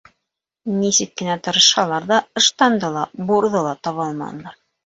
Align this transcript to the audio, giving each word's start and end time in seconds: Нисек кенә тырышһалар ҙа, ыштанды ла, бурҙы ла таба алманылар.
Нисек 0.77 1.11
кенә 1.21 1.35
тырышһалар 1.49 2.09
ҙа, 2.13 2.19
ыштанды 2.43 2.93
ла, 2.99 3.07
бурҙы 3.31 3.65
ла 3.71 3.79
таба 3.89 4.09
алманылар. 4.11 4.61